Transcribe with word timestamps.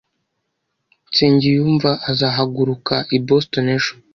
Nsengiyumva 1.09 1.91
azahaguruka 2.09 2.95
i 3.15 3.17
Boston 3.27 3.67
ejo. 3.75 3.93